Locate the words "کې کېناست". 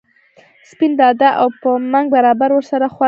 2.91-2.99